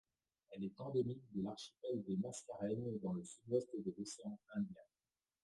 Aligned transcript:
Elle 0.49 0.63
est 0.63 0.81
endémique 0.81 1.21
de 1.35 1.43
l'archipel 1.43 2.03
des 2.07 2.17
Mascareignes, 2.17 2.97
dans 3.03 3.13
le 3.13 3.21
sud-ouest 3.23 3.69
de 3.85 3.93
l'océan 3.95 4.39
Indien. 4.55 4.81